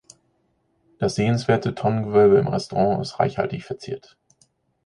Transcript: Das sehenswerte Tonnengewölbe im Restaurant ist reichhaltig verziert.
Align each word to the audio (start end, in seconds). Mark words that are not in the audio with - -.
Das 0.97 1.13
sehenswerte 1.13 1.75
Tonnengewölbe 1.75 2.39
im 2.39 2.47
Restaurant 2.47 3.03
ist 3.03 3.19
reichhaltig 3.19 3.63
verziert. 3.65 4.17